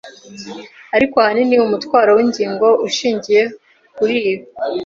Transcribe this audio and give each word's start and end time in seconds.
Ariko 0.95 1.15
ahanini 1.19 1.55
umutwaro 1.65 2.11
w'ingingo 2.17 2.67
ushingiye 2.87 3.43
kuri 3.95 4.13
ibi 4.29 4.33